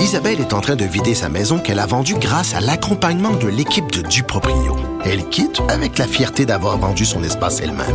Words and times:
Isabelle 0.00 0.40
est 0.40 0.54
en 0.54 0.62
train 0.62 0.76
de 0.76 0.84
vider 0.86 1.14
sa 1.14 1.28
maison 1.28 1.58
qu'elle 1.58 1.78
a 1.78 1.84
vendue 1.84 2.14
grâce 2.14 2.54
à 2.54 2.60
l'accompagnement 2.60 3.34
de 3.34 3.48
l'équipe 3.48 3.92
de 3.92 4.00
Duproprio. 4.00 4.74
Elle 5.04 5.28
quitte 5.28 5.60
avec 5.68 5.98
la 5.98 6.06
fierté 6.06 6.46
d'avoir 6.46 6.78
vendu 6.78 7.04
son 7.04 7.22
espace 7.22 7.60
elle-même. 7.60 7.86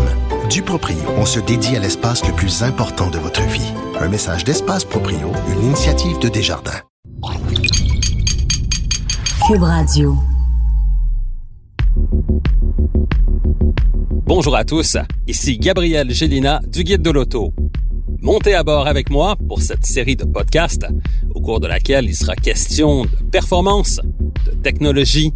Duproprio, 0.47 0.99
on 1.17 1.25
se 1.25 1.39
dédie 1.39 1.75
à 1.75 1.79
l'espace 1.79 2.23
le 2.25 2.31
plus 2.31 2.61
important 2.61 3.09
de 3.09 3.17
votre 3.17 3.41
vie. 3.47 3.73
Un 3.99 4.07
message 4.07 4.43
d'Espace 4.43 4.85
Proprio, 4.85 5.31
une 5.51 5.65
initiative 5.65 6.19
de 6.19 6.29
Desjardins. 6.29 6.79
Cube 9.47 9.63
Radio. 9.63 10.15
Bonjour 14.27 14.55
à 14.55 14.63
tous, 14.63 14.97
ici 15.27 15.57
Gabriel 15.57 16.11
Gélina 16.11 16.59
du 16.67 16.83
Guide 16.83 17.01
de 17.01 17.09
l'Auto. 17.09 17.51
Montez 18.21 18.55
à 18.55 18.63
bord 18.63 18.87
avec 18.87 19.11
moi 19.11 19.35
pour 19.47 19.61
cette 19.61 19.85
série 19.85 20.15
de 20.15 20.25
podcasts 20.25 20.87
cours 21.45 21.59
de 21.59 21.67
laquelle 21.67 22.05
il 22.05 22.15
sera 22.15 22.35
question 22.35 23.03
de 23.03 23.29
performance, 23.31 23.99
de 24.45 24.51
technologie, 24.63 25.31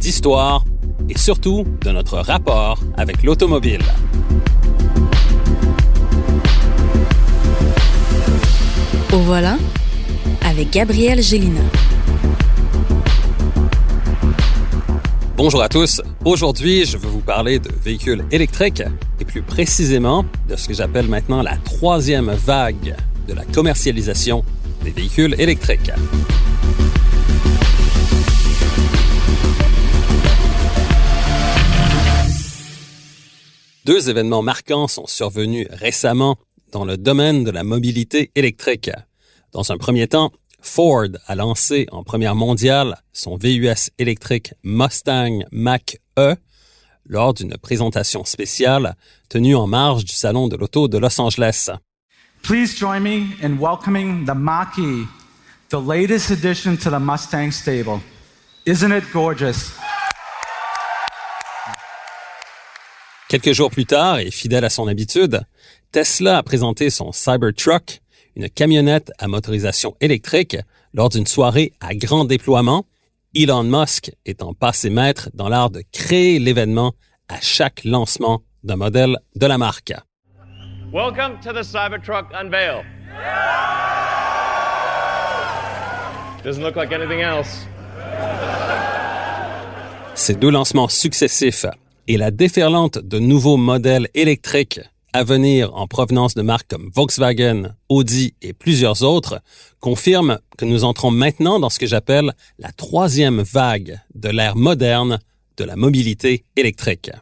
d'histoire 0.00 0.64
et 1.10 1.18
surtout 1.18 1.66
de 1.82 1.90
notre 1.90 2.16
rapport 2.18 2.80
avec 2.96 3.22
l'automobile. 3.22 3.82
Au 9.12 9.18
voilà 9.18 9.58
avec 10.46 10.70
Gabriel 10.70 11.22
Gélina. 11.22 11.60
Bonjour 15.36 15.62
à 15.62 15.68
tous. 15.68 16.00
Aujourd'hui, 16.24 16.86
je 16.86 16.96
veux 16.96 17.08
vous 17.08 17.20
parler 17.20 17.58
de 17.58 17.70
véhicules 17.84 18.24
électriques 18.30 18.82
et 19.20 19.24
plus 19.26 19.42
précisément 19.42 20.24
de 20.48 20.56
ce 20.56 20.68
que 20.68 20.74
j'appelle 20.74 21.08
maintenant 21.08 21.42
la 21.42 21.56
troisième 21.58 22.30
vague 22.30 22.96
de 23.26 23.34
la 23.34 23.44
commercialisation 23.44 24.44
des 24.84 24.90
véhicules 24.90 25.34
électriques. 25.38 25.90
Deux 33.84 34.10
événements 34.10 34.42
marquants 34.42 34.88
sont 34.88 35.06
survenus 35.06 35.66
récemment 35.70 36.36
dans 36.70 36.84
le 36.84 36.96
domaine 36.96 37.44
de 37.44 37.50
la 37.50 37.64
mobilité 37.64 38.30
électrique. 38.34 38.90
Dans 39.52 39.72
un 39.72 39.78
premier 39.78 40.06
temps, 40.06 40.30
Ford 40.60 41.08
a 41.26 41.34
lancé 41.34 41.86
en 41.90 42.04
première 42.04 42.34
mondiale 42.34 43.00
son 43.12 43.36
VUS 43.36 43.90
électrique 43.98 44.54
Mustang 44.62 45.40
Mach-E 45.50 46.36
lors 47.06 47.34
d'une 47.34 47.56
présentation 47.56 48.24
spéciale 48.24 48.94
tenue 49.28 49.56
en 49.56 49.66
marge 49.66 50.04
du 50.04 50.12
Salon 50.12 50.48
de 50.48 50.56
l'Auto 50.56 50.86
de 50.86 50.98
Los 50.98 51.20
Angeles. 51.20 51.70
Please 52.42 52.74
join 52.74 53.02
me 53.02 53.36
in 53.42 53.58
welcoming 53.58 54.24
the 54.24 54.34
Mach-E, 54.34 55.06
the 55.68 55.80
latest 55.80 56.30
addition 56.30 56.76
to 56.78 56.90
the 56.90 56.98
Mustang 56.98 57.52
stable. 57.52 58.00
Isn't 58.66 58.92
it 58.92 59.04
gorgeous? 59.12 59.72
Quelques 63.28 63.52
jours 63.52 63.70
plus 63.70 63.86
tard, 63.86 64.18
et 64.18 64.32
fidèle 64.32 64.64
à 64.64 64.70
son 64.70 64.88
habitude, 64.88 65.42
Tesla 65.92 66.38
a 66.38 66.42
présenté 66.42 66.90
son 66.90 67.12
Cybertruck, 67.12 68.00
une 68.34 68.50
camionnette 68.50 69.12
à 69.18 69.28
motorisation 69.28 69.96
électrique, 70.00 70.56
lors 70.94 71.10
d'une 71.10 71.26
soirée 71.26 71.72
à 71.80 71.94
grand 71.94 72.24
déploiement, 72.24 72.86
Elon 73.34 73.62
Musk 73.62 74.10
étant 74.26 74.54
passé 74.54 74.90
maître 74.90 75.30
dans 75.34 75.48
l'art 75.48 75.70
de 75.70 75.84
créer 75.92 76.40
l'événement 76.40 76.94
à 77.28 77.40
chaque 77.40 77.84
lancement 77.84 78.42
d'un 78.64 78.76
modèle 78.76 79.16
de 79.36 79.46
la 79.46 79.58
marque. 79.58 79.92
Welcome 80.92 81.38
to 81.42 81.52
the 81.52 81.62
Cybertruck 81.62 82.32
unveil. 82.34 82.82
Doesn't 86.42 86.64
look 86.64 86.74
like 86.74 86.92
anything 86.92 87.20
else. 87.20 87.64
Ces 90.16 90.34
deux 90.34 90.50
lancements 90.50 90.88
successifs 90.88 91.66
et 92.08 92.16
la 92.16 92.32
déferlante 92.32 92.98
de 92.98 93.20
nouveaux 93.20 93.56
modèles 93.56 94.08
électriques 94.14 94.80
à 95.12 95.22
venir 95.22 95.72
en 95.76 95.86
provenance 95.86 96.34
de 96.34 96.42
marques 96.42 96.66
comme 96.68 96.90
Volkswagen, 96.92 97.76
Audi 97.88 98.34
et 98.42 98.52
plusieurs 98.52 99.04
autres 99.04 99.40
confirment 99.78 100.40
que 100.58 100.64
nous 100.64 100.82
entrons 100.82 101.12
maintenant 101.12 101.60
dans 101.60 101.70
ce 101.70 101.78
que 101.78 101.86
j'appelle 101.86 102.32
la 102.58 102.72
troisième 102.72 103.42
vague 103.42 104.00
de 104.16 104.28
l'ère 104.28 104.56
moderne 104.56 105.20
de 105.56 105.62
la 105.62 105.76
mobilité 105.76 106.42
électrique. 106.56 107.12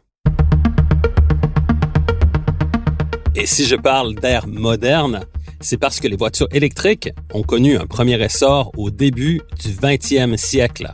Et 3.35 3.45
si 3.45 3.65
je 3.65 3.75
parle 3.75 4.15
d'ère 4.15 4.47
moderne, 4.47 5.21
c'est 5.59 5.77
parce 5.77 5.99
que 5.99 6.07
les 6.07 6.15
voitures 6.15 6.47
électriques 6.51 7.09
ont 7.33 7.43
connu 7.43 7.77
un 7.77 7.85
premier 7.85 8.21
essor 8.23 8.71
au 8.77 8.89
début 8.89 9.41
du 9.61 9.69
20e 9.69 10.35
siècle. 10.37 10.91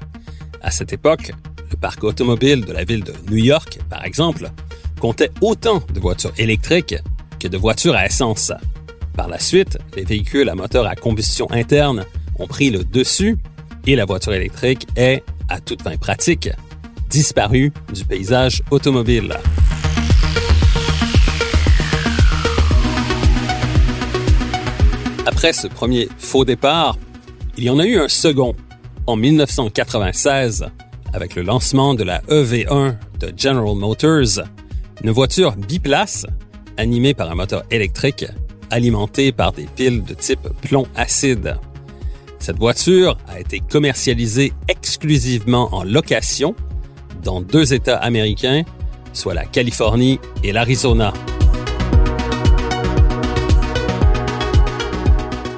À 0.62 0.72
cette 0.72 0.91
époque, 0.94 1.31
le 1.72 1.78
parc 1.78 2.03
automobile 2.03 2.66
de 2.66 2.73
la 2.73 2.84
ville 2.84 3.03
de 3.03 3.13
New 3.29 3.38
York, 3.38 3.79
par 3.90 4.03
exemple, 4.03 4.50
comptait 5.00 5.31
autant 5.41 5.81
de 5.94 6.00
voitures 6.00 6.34
électriques 6.38 6.96
que 7.40 7.47
de 7.47 7.57
voitures 7.57 7.96
à 7.96 8.06
essence. 8.06 8.52
Par 9.16 9.28
la 9.28 9.40
suite, 9.40 9.78
les 9.96 10.03
véhicules 10.03 10.50
à 10.50 10.56
moteur 10.56 10.85
à 10.88 10.96
combustion 10.96 11.50
interne 11.52 12.06
ont 12.38 12.47
pris 12.47 12.69
le 12.69 12.84
dessus 12.84 13.38
et 13.88 13.96
la 13.96 14.06
voiture 14.06 14.34
électrique 14.34 14.88
est, 14.96 15.23
à 15.47 15.59
toute 15.59 15.84
fin 15.84 15.96
pratique, 15.96 16.50
disparue 17.09 17.72
du 17.94 18.03
paysage 18.03 18.62
automobile. 18.72 19.35
Après 25.35 25.51
ce 25.51 25.68
premier 25.68 26.07
faux 26.18 26.46
départ, 26.46 26.97
il 27.57 27.66
y 27.66 27.69
en 27.69 27.78
a 27.78 27.85
eu 27.85 28.00
un 28.00 28.07
second 28.07 28.56
en 29.06 29.18
1996 29.18 30.66
avec 31.12 31.35
le 31.35 31.41
lancement 31.41 31.94
de 31.94 32.06
la 32.06 32.22
EV1 32.29 32.96
de 33.19 33.34
General 33.35 33.75
Motors, 33.75 34.46
une 35.03 35.12
voiture 35.12 35.57
biplace 35.57 36.25
animée 36.78 37.13
par 37.13 37.29
un 37.29 37.35
moteur 37.35 37.63
électrique 37.69 38.25
alimenté 38.72 39.34
par 39.34 39.51
des 39.51 39.66
piles 39.66 40.06
de 40.06 40.13
type 40.13 40.47
plomb 40.62 40.88
acide. 40.96 41.57
Cette 42.40 42.57
voiture 42.57 43.17
a 43.28 43.38
été 43.38 43.59
commercialisée 43.59 44.53
exclusivement 44.69 45.67
en 45.75 45.84
location 45.84 46.56
dans 47.23 47.41
deux 47.41 47.73
États 47.73 47.97
américains, 47.97 48.63
soit 49.12 49.34
la 49.34 49.44
Californie 49.44 50.17
et 50.46 50.53
l'Arizona. 50.53 51.12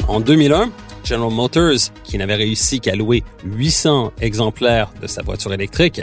En 0.07 0.21
2001, 0.21 0.71
General 1.03 1.31
Motors, 1.31 1.91
qui 2.03 2.17
n'avait 2.17 2.35
réussi 2.35 2.79
qu'à 2.79 2.95
louer 2.95 3.23
800 3.43 4.13
exemplaires 4.21 4.89
de 5.01 5.07
sa 5.07 5.21
voiture 5.21 5.53
électrique, 5.53 6.01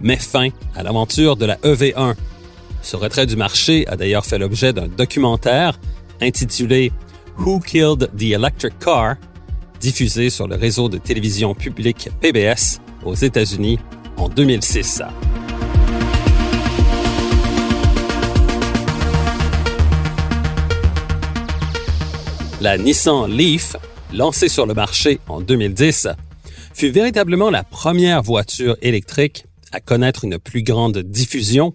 met 0.00 0.16
fin 0.16 0.48
à 0.74 0.82
l'aventure 0.82 1.36
de 1.36 1.46
la 1.46 1.56
EV1. 1.56 2.14
Ce 2.82 2.96
retrait 2.96 3.26
du 3.26 3.36
marché 3.36 3.86
a 3.86 3.96
d'ailleurs 3.96 4.26
fait 4.26 4.38
l'objet 4.38 4.72
d'un 4.72 4.88
documentaire 4.88 5.78
intitulé 6.20 6.92
Who 7.38 7.60
Killed 7.60 8.10
the 8.16 8.32
Electric 8.32 8.78
Car, 8.80 9.16
diffusé 9.80 10.30
sur 10.30 10.48
le 10.48 10.56
réseau 10.56 10.88
de 10.88 10.98
télévision 10.98 11.54
publique 11.54 12.08
PBS 12.20 12.80
aux 13.04 13.14
États-Unis 13.14 13.78
en 14.16 14.28
2006. 14.28 15.02
La 22.60 22.76
Nissan 22.76 23.30
Leaf, 23.30 23.76
lancée 24.12 24.48
sur 24.48 24.66
le 24.66 24.74
marché 24.74 25.20
en 25.28 25.40
2010, 25.40 26.08
fut 26.74 26.90
véritablement 26.90 27.50
la 27.50 27.62
première 27.62 28.20
voiture 28.20 28.76
électrique 28.82 29.44
à 29.70 29.78
connaître 29.78 30.24
une 30.24 30.40
plus 30.40 30.64
grande 30.64 30.98
diffusion, 30.98 31.74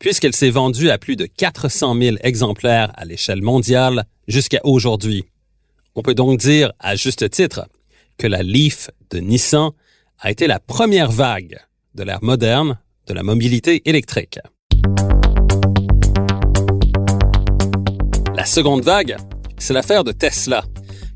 puisqu'elle 0.00 0.34
s'est 0.34 0.50
vendue 0.50 0.90
à 0.90 0.98
plus 0.98 1.14
de 1.14 1.26
400 1.26 1.96
000 1.96 2.16
exemplaires 2.24 2.90
à 2.96 3.04
l'échelle 3.04 3.40
mondiale 3.40 4.04
jusqu'à 4.26 4.58
aujourd'hui. 4.64 5.26
On 5.94 6.02
peut 6.02 6.14
donc 6.14 6.40
dire, 6.40 6.72
à 6.80 6.96
juste 6.96 7.30
titre, 7.30 7.68
que 8.18 8.26
la 8.26 8.42
Leaf 8.42 8.90
de 9.10 9.20
Nissan 9.20 9.70
a 10.18 10.32
été 10.32 10.48
la 10.48 10.58
première 10.58 11.12
vague 11.12 11.60
de 11.94 12.02
l'ère 12.02 12.24
moderne 12.24 12.80
de 13.06 13.14
la 13.14 13.22
mobilité 13.22 13.88
électrique. 13.88 14.40
La 18.34 18.44
seconde 18.44 18.82
vague, 18.82 19.16
c'est 19.60 19.74
l'affaire 19.74 20.04
de 20.04 20.10
Tesla, 20.10 20.64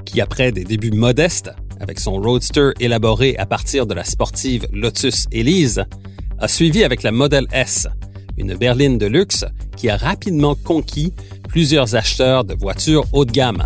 qui 0.04 0.20
après 0.20 0.52
des 0.52 0.64
débuts 0.64 0.92
modestes, 0.92 1.50
avec 1.80 1.98
son 1.98 2.20
Roadster 2.20 2.70
élaboré 2.78 3.36
à 3.38 3.46
partir 3.46 3.86
de 3.86 3.94
la 3.94 4.04
sportive 4.04 4.68
Lotus 4.70 5.26
Elise, 5.32 5.84
a 6.38 6.46
suivi 6.46 6.84
avec 6.84 7.02
la 7.02 7.10
Model 7.10 7.46
S, 7.52 7.88
une 8.36 8.54
berline 8.54 8.98
de 8.98 9.06
luxe 9.06 9.44
qui 9.76 9.88
a 9.88 9.96
rapidement 9.96 10.54
conquis 10.54 11.12
plusieurs 11.48 11.96
acheteurs 11.96 12.44
de 12.44 12.54
voitures 12.54 13.06
haut 13.12 13.24
de 13.24 13.32
gamme. 13.32 13.64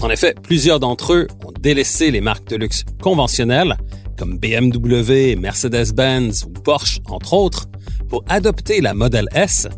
En 0.00 0.10
effet, 0.10 0.34
plusieurs 0.42 0.78
d'entre 0.78 1.12
eux 1.12 1.26
ont 1.44 1.52
délaissé 1.60 2.12
les 2.12 2.20
marques 2.20 2.48
de 2.48 2.56
luxe 2.56 2.84
conventionnelles, 3.02 3.76
comme 4.16 4.38
BMW, 4.38 5.36
Mercedes-Benz 5.36 6.44
ou 6.44 6.50
Porsche, 6.50 7.00
entre 7.06 7.34
autres, 7.34 7.66
pour 8.08 8.24
adopter 8.28 8.80
la 8.80 8.94
Model 8.94 9.26
S, 9.32 9.68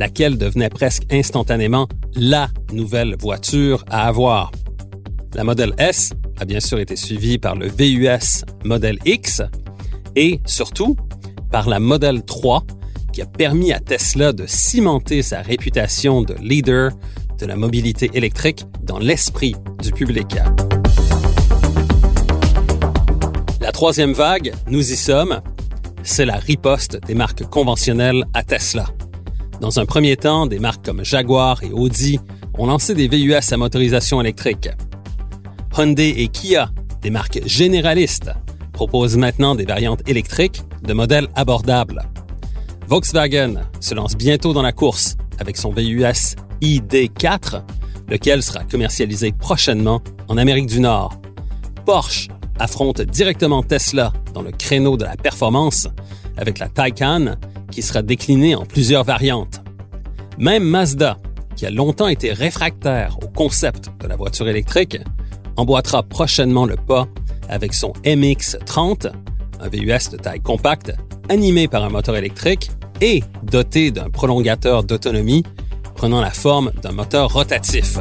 laquelle 0.00 0.38
devenait 0.38 0.70
presque 0.70 1.02
instantanément 1.12 1.86
la 2.14 2.48
nouvelle 2.72 3.16
voiture 3.20 3.84
à 3.90 4.08
avoir. 4.08 4.50
La 5.34 5.44
modèle 5.44 5.74
S 5.76 6.10
a 6.40 6.46
bien 6.46 6.58
sûr 6.58 6.80
été 6.80 6.96
suivie 6.96 7.36
par 7.36 7.54
le 7.54 7.68
VUS 7.68 8.44
modèle 8.64 8.98
X 9.04 9.42
et 10.16 10.40
surtout 10.46 10.96
par 11.52 11.68
la 11.68 11.78
modèle 11.80 12.24
3 12.24 12.64
qui 13.12 13.20
a 13.20 13.26
permis 13.26 13.72
à 13.72 13.78
Tesla 13.78 14.32
de 14.32 14.46
cimenter 14.46 15.20
sa 15.20 15.42
réputation 15.42 16.22
de 16.22 16.34
leader 16.40 16.92
de 17.38 17.44
la 17.44 17.56
mobilité 17.56 18.10
électrique 18.14 18.64
dans 18.82 18.98
l'esprit 18.98 19.54
du 19.82 19.92
public. 19.92 20.36
La 23.60 23.70
troisième 23.72 24.14
vague, 24.14 24.54
nous 24.66 24.92
y 24.92 24.96
sommes, 24.96 25.42
c'est 26.02 26.24
la 26.24 26.36
riposte 26.36 26.98
des 27.06 27.14
marques 27.14 27.44
conventionnelles 27.44 28.24
à 28.32 28.42
Tesla. 28.42 28.86
Dans 29.60 29.78
un 29.78 29.84
premier 29.84 30.16
temps, 30.16 30.46
des 30.46 30.58
marques 30.58 30.84
comme 30.84 31.04
Jaguar 31.04 31.62
et 31.62 31.70
Audi 31.70 32.18
ont 32.58 32.66
lancé 32.66 32.94
des 32.94 33.08
VUS 33.08 33.52
à 33.52 33.56
motorisation 33.58 34.18
électrique. 34.18 34.70
Hyundai 35.76 36.14
et 36.16 36.28
Kia, 36.28 36.70
des 37.02 37.10
marques 37.10 37.40
généralistes, 37.44 38.30
proposent 38.72 39.18
maintenant 39.18 39.54
des 39.54 39.66
variantes 39.66 40.00
électriques 40.08 40.62
de 40.82 40.94
modèles 40.94 41.28
abordables. 41.36 42.02
Volkswagen 42.88 43.60
se 43.80 43.94
lance 43.94 44.16
bientôt 44.16 44.54
dans 44.54 44.62
la 44.62 44.72
course 44.72 45.18
avec 45.38 45.58
son 45.58 45.72
VUS 45.72 46.36
ID4, 46.62 47.62
lequel 48.08 48.42
sera 48.42 48.64
commercialisé 48.64 49.32
prochainement 49.32 50.00
en 50.28 50.38
Amérique 50.38 50.66
du 50.66 50.80
Nord. 50.80 51.20
Porsche 51.84 52.28
affronte 52.58 53.02
directement 53.02 53.62
Tesla 53.62 54.14
dans 54.32 54.42
le 54.42 54.52
créneau 54.52 54.96
de 54.96 55.04
la 55.04 55.16
performance 55.16 55.86
avec 56.38 56.58
la 56.58 56.68
Taycan 56.68 57.36
qui 57.70 57.82
sera 57.82 58.02
déclinée 58.02 58.54
en 58.54 58.64
plusieurs 58.64 59.04
variantes. 59.04 59.60
Même 60.38 60.64
Mazda, 60.64 61.16
qui 61.56 61.66
a 61.66 61.70
longtemps 61.70 62.08
été 62.08 62.32
réfractaire 62.32 63.18
au 63.22 63.28
concept 63.28 63.90
de 64.00 64.06
la 64.06 64.16
voiture 64.16 64.48
électrique, 64.48 64.98
emboîtera 65.56 66.02
prochainement 66.02 66.64
le 66.64 66.76
pas 66.76 67.06
avec 67.48 67.74
son 67.74 67.92
MX-30, 68.04 69.10
un 69.60 69.68
VUS 69.68 70.10
de 70.10 70.16
taille 70.16 70.40
compacte, 70.40 70.92
animé 71.28 71.68
par 71.68 71.84
un 71.84 71.90
moteur 71.90 72.16
électrique 72.16 72.70
et 73.00 73.22
doté 73.42 73.90
d'un 73.90 74.10
prolongateur 74.10 74.84
d'autonomie 74.84 75.44
prenant 75.94 76.20
la 76.20 76.30
forme 76.30 76.72
d'un 76.82 76.92
moteur 76.92 77.32
rotatif. 77.32 77.98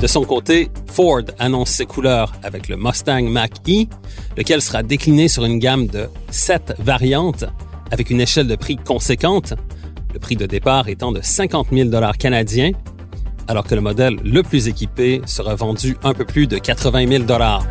De 0.00 0.06
son 0.06 0.24
côté, 0.24 0.70
Ford 0.94 1.24
annonce 1.40 1.70
ses 1.70 1.86
couleurs 1.86 2.32
avec 2.44 2.68
le 2.68 2.76
Mustang 2.76 3.22
Mach-E, 3.22 3.88
lequel 4.36 4.62
sera 4.62 4.84
décliné 4.84 5.26
sur 5.26 5.44
une 5.44 5.58
gamme 5.58 5.88
de 5.88 6.08
sept 6.30 6.72
variantes 6.78 7.44
avec 7.90 8.10
une 8.10 8.20
échelle 8.20 8.46
de 8.46 8.54
prix 8.54 8.76
conséquente, 8.76 9.54
le 10.12 10.20
prix 10.20 10.36
de 10.36 10.46
départ 10.46 10.88
étant 10.88 11.10
de 11.10 11.20
50 11.20 11.70
000 11.72 11.88
dollars 11.88 12.16
canadiens, 12.16 12.70
alors 13.48 13.64
que 13.64 13.74
le 13.74 13.80
modèle 13.80 14.18
le 14.22 14.44
plus 14.44 14.68
équipé 14.68 15.20
sera 15.26 15.56
vendu 15.56 15.96
un 16.04 16.14
peu 16.14 16.24
plus 16.24 16.46
de 16.46 16.58
80 16.58 17.08
000 17.08 17.24
dollars. 17.24 17.66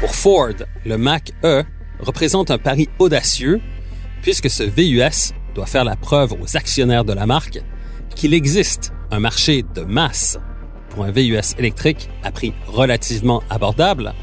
Pour 0.00 0.14
Ford, 0.14 0.56
le 0.84 0.98
Mach-E 0.98 1.64
représente 2.00 2.50
un 2.50 2.58
pari 2.58 2.90
audacieux 2.98 3.62
puisque 4.20 4.50
ce 4.50 4.62
VUS 4.62 5.32
doit 5.54 5.64
faire 5.64 5.84
la 5.84 5.96
preuve 5.96 6.34
aux 6.34 6.54
actionnaires 6.58 7.06
de 7.06 7.14
la 7.14 7.24
marque 7.24 7.60
qu'il 8.14 8.34
existe 8.34 8.92
un 9.10 9.20
marché 9.20 9.64
de 9.74 9.82
masse 9.82 10.38
pour 10.90 11.04
un 11.04 11.10
VUS 11.10 11.54
électrique 11.58 12.08
à 12.22 12.30
prix 12.30 12.52
relativement 12.66 13.42
abordable 13.50 14.14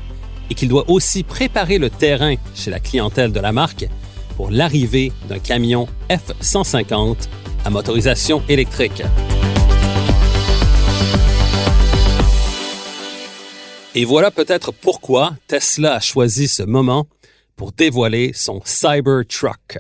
et 0.50 0.54
qu'il 0.56 0.70
doit 0.70 0.90
aussi 0.90 1.24
préparer 1.24 1.78
le 1.78 1.90
terrain 1.90 2.36
chez 2.54 2.72
la 2.72 2.80
clientèle 2.80 3.32
de 3.32 3.40
la 3.40 3.52
marque 3.52 3.88
pour 4.36 4.52
l'arrivée 4.52 5.12
d'un 5.30 5.40
camion 5.40 5.88
F-150 6.10 7.28
à 7.64 7.70
motorisation 7.70 8.44
électrique. 8.50 9.02
Et 13.98 14.04
voilà 14.04 14.30
peut-être 14.30 14.74
pourquoi 14.74 15.36
Tesla 15.48 15.96
a 15.96 16.00
choisi 16.02 16.50
ce 16.50 16.64
moment 16.64 17.08
pour 17.56 17.72
dévoiler 17.72 18.34
son 18.34 18.62
Cybertruck. 18.66 19.80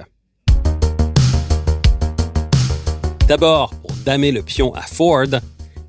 D'abord, 3.28 3.74
damer 4.06 4.32
le 4.32 4.44
pion 4.44 4.74
à 4.74 4.82
Ford 4.82 5.28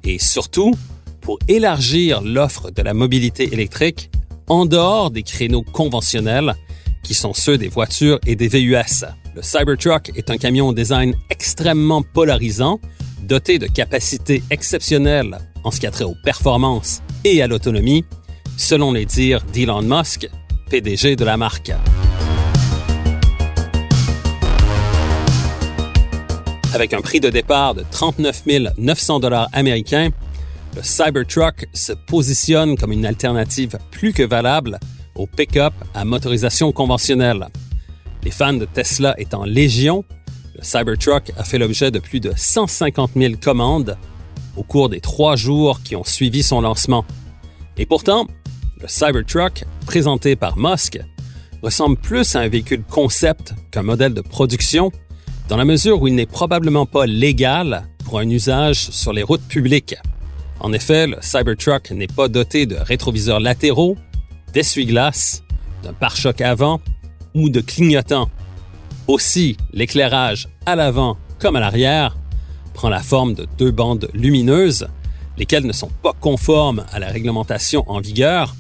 et 0.04 0.18
surtout 0.18 0.72
pour 1.20 1.38
élargir 1.48 2.22
l'offre 2.22 2.70
de 2.70 2.82
la 2.82 2.94
mobilité 2.94 3.52
électrique 3.52 4.10
en 4.48 4.64
dehors 4.64 5.10
des 5.10 5.22
créneaux 5.22 5.62
conventionnels 5.62 6.54
qui 7.02 7.14
sont 7.14 7.34
ceux 7.34 7.58
des 7.58 7.68
voitures 7.68 8.18
et 8.26 8.34
des 8.36 8.48
VUS. 8.48 9.04
Le 9.34 9.42
Cybertruck 9.42 10.10
est 10.16 10.30
un 10.30 10.38
camion 10.38 10.68
au 10.68 10.72
design 10.72 11.14
extrêmement 11.30 12.02
polarisant, 12.02 12.80
doté 13.22 13.58
de 13.58 13.66
capacités 13.66 14.42
exceptionnelles 14.50 15.38
en 15.62 15.70
ce 15.70 15.80
qui 15.80 15.86
a 15.86 15.90
trait 15.90 16.04
aux 16.04 16.16
performances 16.24 17.02
et 17.24 17.42
à 17.42 17.46
l'autonomie, 17.46 18.04
selon 18.56 18.92
les 18.92 19.04
dires 19.04 19.42
d'Elon 19.52 19.82
Musk, 19.82 20.28
PDG 20.70 21.16
de 21.16 21.24
la 21.24 21.36
marque. 21.36 21.72
Avec 26.76 26.93
un 26.93 27.00
prix 27.00 27.20
de 27.20 27.31
départ 27.31 27.75
de 27.75 27.87
39 27.90 28.43
900 28.76 29.20
dollars 29.20 29.49
américains, 29.55 30.11
le 30.76 30.82
Cybertruck 30.82 31.67
se 31.73 31.94
positionne 31.94 32.76
comme 32.76 32.93
une 32.93 33.06
alternative 33.06 33.78
plus 33.90 34.12
que 34.12 34.23
valable 34.23 34.78
au 35.14 35.26
pick-up 35.26 35.73
à 35.94 36.05
motorisation 36.05 36.73
conventionnelle. 36.73 37.49
Les 38.25 38.31
fans 38.31 38.52
de 38.52 38.67
Tesla 38.67 39.14
étant 39.17 39.44
légion, 39.44 40.05
le 40.55 40.62
Cybertruck 40.62 41.32
a 41.38 41.44
fait 41.44 41.56
l'objet 41.56 41.90
de 41.90 41.99
plus 41.99 42.20
de 42.20 42.34
150 42.37 43.12
000 43.17 43.37
commandes 43.43 43.96
au 44.55 44.62
cours 44.62 44.90
des 44.90 45.00
trois 45.00 45.34
jours 45.34 45.81
qui 45.82 45.96
ont 45.96 46.05
suivi 46.05 46.43
son 46.43 46.61
lancement. 46.61 47.06
Et 47.78 47.87
pourtant, 47.87 48.26
le 48.82 48.87
Cybertruck, 48.87 49.64
présenté 49.87 50.37
par 50.37 50.58
Musk, 50.58 50.99
ressemble 51.62 51.96
plus 51.96 52.37
à 52.37 52.40
un 52.40 52.49
véhicule 52.49 52.84
concept 52.84 53.55
qu'un 53.70 53.82
modèle 53.82 54.12
de 54.12 54.20
production 54.20 54.93
dans 55.48 55.56
la 55.56 55.64
mesure 55.64 56.02
où 56.02 56.08
il 56.08 56.14
n'est 56.14 56.26
probablement 56.26 56.87
pas 56.87 57.06
légal 57.06 57.87
pour 58.04 58.19
un 58.19 58.28
usage 58.28 58.90
sur 58.90 59.12
les 59.12 59.22
routes 59.22 59.46
publiques. 59.46 59.94
En 60.60 60.72
effet, 60.72 61.06
le 61.06 61.19
Cybertruck 61.20 61.90
n'est 61.90 62.06
pas 62.06 62.28
doté 62.28 62.66
de 62.66 62.76
rétroviseurs 62.76 63.40
latéraux, 63.40 63.96
d'essuie-glaces, 64.52 65.43
d'un 65.82 65.93
pare-choc 65.93 66.40
avant 66.40 66.81
ou 67.34 67.50
de 67.50 67.60
clignotants. 67.60 68.31
Aussi, 69.06 69.56
l'éclairage 69.72 70.48
à 70.64 70.75
l'avant 70.75 71.16
comme 71.38 71.56
à 71.56 71.60
l'arrière 71.60 72.16
prend 72.75 72.88
la 72.88 73.02
forme 73.02 73.35
de 73.35 73.47
deux 73.59 73.70
bandes 73.70 74.09
lumineuses, 74.14 74.88
lesquelles 75.37 75.66
ne 75.66 75.73
sont 75.73 75.90
pas 76.02 76.12
conformes 76.20 76.85
à 76.92 76.99
la 76.99 77.09
réglementation 77.09 77.85
en 77.87 78.00
vigueur, 78.00 78.56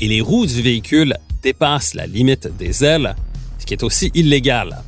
et 0.00 0.08
les 0.08 0.20
roues 0.20 0.46
du 0.46 0.60
véhicule 0.60 1.16
dépassent 1.42 1.94
la 1.94 2.06
limite 2.06 2.48
des 2.56 2.84
ailes, 2.84 3.14
ce 3.58 3.66
qui 3.66 3.74
est 3.74 3.82
aussi 3.82 4.10
illégal. 4.14 4.82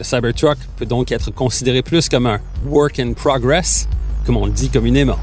Le 0.00 0.04
Cybertruck 0.04 0.56
peut 0.76 0.86
donc 0.86 1.12
être 1.12 1.30
considéré 1.30 1.82
plus 1.82 2.08
comme 2.08 2.24
un 2.24 2.40
work 2.64 2.98
in 2.98 3.12
progress, 3.12 3.86
comme 4.24 4.38
on 4.38 4.46
le 4.46 4.50
dit 4.50 4.70
communément. 4.70 5.18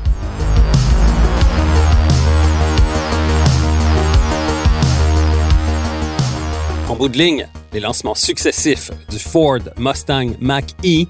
En 6.88 6.96
bout 6.96 7.10
de 7.10 7.17
ligne, 7.17 7.48
les 7.74 7.79
lancements 7.79 8.13
successifs 8.13 8.91
du 9.10 9.17
Ford 9.17 9.62
Mustang 9.79 10.36
Mach-E 10.39 11.07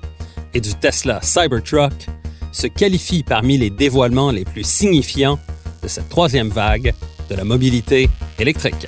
et 0.53 0.61
du 0.61 0.73
Tesla 0.75 1.19
Cybertruck 1.21 1.91
se 2.53 2.67
qualifient 2.67 3.23
parmi 3.23 3.57
les 3.57 3.69
dévoilements 3.69 4.31
les 4.31 4.45
plus 4.45 4.65
signifiants 4.65 5.39
de 5.83 5.89
cette 5.89 6.07
troisième 6.07 6.47
vague 6.47 6.93
de 7.29 7.35
la 7.35 7.43
mobilité 7.43 8.09
électrique. 8.39 8.87